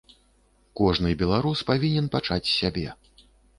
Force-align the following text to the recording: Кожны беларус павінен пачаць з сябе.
Кожны 0.79 1.11
беларус 1.19 1.63
павінен 1.69 2.09
пачаць 2.17 2.41
з 2.47 2.53
сябе. 2.59 2.87